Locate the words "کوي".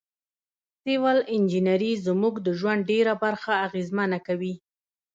4.27-4.53